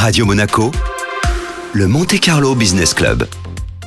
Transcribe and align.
Radio 0.00 0.24
Monaco, 0.24 0.70
le 1.74 1.86
Monte 1.86 2.18
Carlo 2.20 2.54
Business 2.54 2.94
Club. 2.94 3.26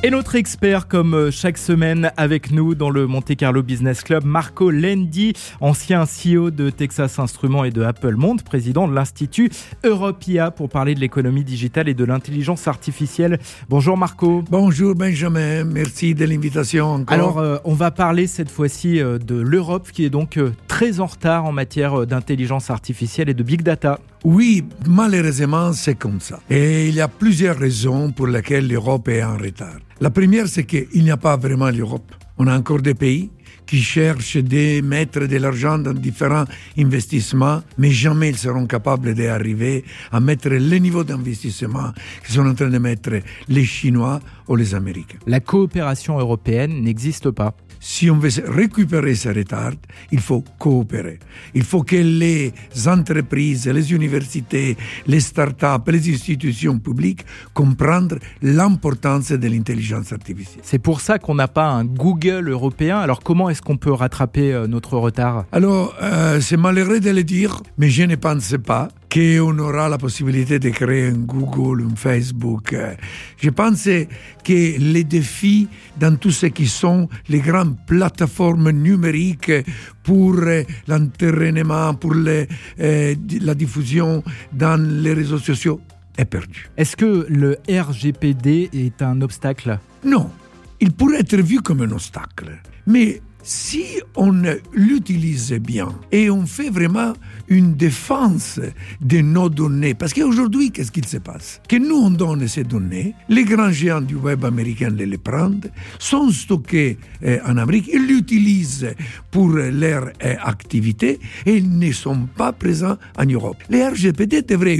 Et 0.04 0.10
notre 0.10 0.36
expert, 0.36 0.86
comme 0.86 1.12
euh, 1.12 1.30
chaque 1.32 1.58
semaine 1.58 2.12
avec 2.16 2.52
nous 2.52 2.76
dans 2.76 2.90
le 2.90 3.08
Monte 3.08 3.34
Carlo 3.34 3.64
Business 3.64 4.02
Club, 4.02 4.24
Marco 4.24 4.70
Lendi, 4.70 5.32
ancien 5.60 6.04
CEO 6.04 6.52
de 6.52 6.70
Texas 6.70 7.18
Instruments 7.18 7.64
et 7.64 7.70
de 7.70 7.82
Apple 7.82 8.14
Monde, 8.14 8.42
président 8.42 8.86
de 8.86 8.94
l'Institut 8.94 9.50
Europia 9.82 10.52
pour 10.52 10.68
parler 10.68 10.94
de 10.94 11.00
l'économie 11.00 11.42
digitale 11.42 11.88
et 11.88 11.94
de 11.94 12.04
l'intelligence 12.04 12.68
artificielle. 12.68 13.40
Bonjour 13.68 13.96
Marco. 13.96 14.44
Bonjour 14.50 14.94
Benjamin, 14.94 15.64
merci 15.64 16.14
de 16.14 16.26
l'invitation 16.26 16.92
encore. 16.92 17.12
Alors, 17.12 17.38
euh, 17.38 17.56
on 17.64 17.74
va 17.74 17.90
parler 17.90 18.28
cette 18.28 18.52
fois-ci 18.52 19.00
euh, 19.00 19.18
de 19.18 19.34
l'Europe 19.34 19.88
qui 19.90 20.04
est 20.04 20.10
donc 20.10 20.36
euh, 20.36 20.52
très 20.74 20.98
en 20.98 21.06
retard 21.06 21.44
en 21.44 21.52
matière 21.52 22.00
euh, 22.00 22.04
d'intelligence 22.04 22.68
artificielle 22.68 23.28
et 23.28 23.34
de 23.34 23.44
big 23.44 23.62
data. 23.62 24.00
Oui, 24.24 24.64
malheureusement, 24.88 25.72
c'est 25.72 25.94
comme 25.94 26.18
ça. 26.18 26.40
Et 26.50 26.88
il 26.88 26.96
y 26.96 27.00
a 27.00 27.06
plusieurs 27.06 27.56
raisons 27.56 28.10
pour 28.10 28.26
lesquelles 28.26 28.66
l'Europe 28.66 29.06
est 29.06 29.22
en 29.22 29.36
retard. 29.36 29.78
La 30.00 30.10
première, 30.10 30.48
c'est 30.48 30.64
qu'il 30.64 31.04
n'y 31.04 31.12
a 31.12 31.16
pas 31.16 31.36
vraiment 31.36 31.70
l'Europe. 31.70 32.10
On 32.38 32.48
a 32.48 32.58
encore 32.58 32.82
des 32.82 32.94
pays 32.94 33.30
qui 33.66 33.80
cherchent 33.80 34.36
de 34.36 34.80
mettre 34.80 35.20
de 35.20 35.36
l'argent 35.36 35.78
dans 35.78 35.94
différents 35.94 36.44
investissements, 36.76 37.62
mais 37.78 37.90
jamais 37.90 38.30
ils 38.30 38.38
seront 38.38 38.66
capables 38.66 39.14
d'arriver 39.14 39.84
à 40.10 40.18
mettre 40.18 40.48
le 40.48 40.78
niveau 40.78 41.04
d'investissement 41.04 41.92
que 42.22 42.32
sont 42.32 42.46
en 42.46 42.54
train 42.54 42.68
de 42.68 42.78
mettre 42.78 43.12
les 43.48 43.64
Chinois 43.64 44.18
ou 44.48 44.56
les 44.56 44.74
Américains. 44.74 45.18
La 45.26 45.40
coopération 45.40 46.18
européenne 46.18 46.82
n'existe 46.82 47.30
pas. 47.30 47.54
Si 47.86 48.10
on 48.10 48.16
veut 48.16 48.30
récupérer 48.46 49.14
ce 49.14 49.28
retard, 49.28 49.72
il 50.10 50.20
faut 50.20 50.42
coopérer. 50.58 51.18
Il 51.52 51.64
faut 51.64 51.82
que 51.82 51.96
les 51.96 52.54
entreprises, 52.86 53.68
les 53.68 53.92
universités, 53.92 54.78
les 55.06 55.20
start-up, 55.20 55.86
les 55.88 56.10
institutions 56.10 56.78
publiques 56.78 57.26
comprennent 57.52 58.18
l'importance 58.40 59.32
de 59.32 59.48
l'intelligence 59.48 60.14
artificielle. 60.14 60.62
C'est 60.62 60.78
pour 60.78 61.02
ça 61.02 61.18
qu'on 61.18 61.34
n'a 61.34 61.46
pas 61.46 61.66
un 61.66 61.84
Google 61.84 62.48
européen. 62.48 63.00
Alors 63.00 63.20
comment 63.22 63.50
est-ce 63.50 63.60
qu'on 63.60 63.76
peut 63.76 63.92
rattraper 63.92 64.54
euh, 64.54 64.66
notre 64.66 64.96
retard? 64.96 65.44
Alors, 65.52 65.94
euh, 66.00 66.40
c'est 66.40 66.56
malheureux 66.56 67.00
de 67.00 67.10
le 67.10 67.22
dire, 67.22 67.62
mais 67.76 67.90
je 67.90 68.04
ne 68.04 68.16
pense 68.16 68.54
pas 68.64 68.88
qu'on 69.14 69.58
aura 69.60 69.88
la 69.88 69.96
possibilité 69.96 70.58
de 70.58 70.70
créer 70.70 71.06
un 71.06 71.18
Google, 71.18 71.86
un 71.88 71.94
Facebook. 71.94 72.74
Je 73.40 73.50
pense 73.50 73.84
que 73.84 74.78
les 74.78 75.04
défis 75.04 75.68
dans 75.96 76.16
tout 76.16 76.32
ce 76.32 76.46
qui 76.46 76.66
sont 76.66 77.08
les 77.28 77.38
grandes 77.38 77.76
plateformes 77.86 78.70
numériques 78.70 79.52
pour 80.02 80.34
l'entraînement, 80.88 81.94
pour 81.94 82.14
euh, 82.16 83.14
la 83.40 83.54
diffusion 83.54 84.24
dans 84.52 84.82
les 84.82 85.12
réseaux 85.12 85.38
sociaux 85.38 85.80
est 86.18 86.24
perdu. 86.24 86.68
Est-ce 86.76 86.96
que 86.96 87.26
le 87.28 87.58
RGPD 87.68 88.70
est 88.72 89.00
un 89.00 89.22
obstacle? 89.22 89.78
Non, 90.04 90.28
il 90.80 90.92
pourrait 90.92 91.20
être 91.20 91.36
vu 91.36 91.60
comme 91.60 91.82
un 91.82 91.92
obstacle. 91.92 92.60
Mais 92.88 93.22
si 93.44 94.00
on 94.16 94.32
l'utilise 94.72 95.52
bien 95.52 95.88
et 96.10 96.30
on 96.30 96.46
fait 96.46 96.70
vraiment 96.70 97.12
une 97.48 97.74
défense 97.74 98.58
de 99.00 99.20
nos 99.20 99.48
données, 99.48 99.94
parce 99.94 100.14
qu'aujourd'hui, 100.14 100.70
qu'est-ce 100.70 100.90
qu'il 100.90 101.06
se 101.06 101.18
passe? 101.18 101.60
Que 101.68 101.76
nous, 101.76 101.96
on 101.96 102.10
donne 102.10 102.48
ces 102.48 102.64
données, 102.64 103.14
les 103.28 103.44
grands 103.44 103.70
géants 103.70 104.00
du 104.00 104.16
web 104.16 104.44
américain 104.44 104.90
les, 104.90 105.18
prennent, 105.18 105.60
sont 105.98 106.30
stockés 106.30 106.98
euh, 107.22 107.38
en 107.46 107.58
Amérique, 107.58 107.90
ils 107.92 108.06
l'utilisent 108.06 108.94
pour 109.30 109.48
leur 109.48 110.04
euh, 110.24 110.34
activité 110.42 111.20
et 111.44 111.56
ils 111.56 111.78
ne 111.78 111.92
sont 111.92 112.26
pas 112.36 112.52
présents 112.52 112.96
en 113.18 113.26
Europe. 113.26 113.58
Les 113.68 113.86
RGPD 113.86 114.42
devraient 114.42 114.78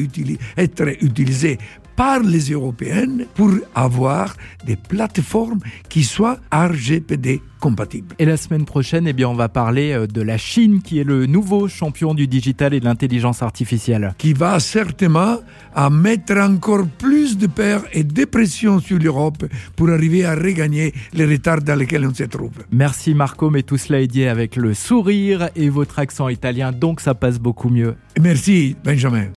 être 0.56 0.88
utilisés 1.04 1.58
par 1.96 2.20
les 2.20 2.50
Européennes 2.50 3.26
pour 3.34 3.50
avoir 3.74 4.36
des 4.66 4.76
plateformes 4.76 5.60
qui 5.88 6.04
soient 6.04 6.38
RGPD 6.52 7.42
compatibles. 7.60 8.14
Et 8.18 8.26
la 8.26 8.36
semaine 8.36 8.66
prochaine, 8.66 9.06
eh 9.06 9.14
bien, 9.14 9.28
on 9.28 9.34
va 9.34 9.48
parler 9.48 9.92
euh, 9.92 10.06
de 10.06 10.20
la 10.20 10.36
Chine 10.36 10.82
qui 10.82 10.98
est 10.98 11.04
le 11.04 11.24
nouveau 11.24 11.66
champion 11.66 12.12
du 12.12 12.26
digital 12.26 12.74
et 12.74 12.80
de 12.80 12.84
l'intelligence 12.84 13.42
artificielle. 13.42 14.14
qui 14.18 14.34
va 14.34 14.60
certainement 14.60 15.38
à 15.74 15.88
mettre 15.88 16.36
encore 16.36 16.86
plus 16.86 17.38
de 17.38 17.46
peur 17.46 17.82
et 17.92 18.04
de 18.04 18.24
pression 18.26 18.80
sur 18.80 18.98
l'Europe 18.98 19.44
pour 19.76 19.88
arriver 19.88 20.26
à 20.26 20.34
regagner 20.34 20.92
les 21.14 21.24
retards 21.24 21.62
dans 21.62 21.74
lesquels 21.74 22.06
on 22.06 22.14
se 22.14 22.24
trouve. 22.24 22.52
Merci 22.70 23.14
Marco, 23.14 23.48
mais 23.48 23.62
tout 23.62 23.78
cela 23.78 24.00
est 24.00 24.06
dit 24.06 24.26
avec 24.26 24.56
le 24.56 24.74
sourire 24.74 25.48
et 25.56 25.68
votre 25.70 25.98
accent 25.98 26.28
italien, 26.28 26.70
donc 26.70 27.00
ça 27.00 27.14
passe 27.14 27.38
beaucoup 27.38 27.70
mieux. 27.70 27.94
Merci 28.20 28.76
Benjamin. 28.84 29.28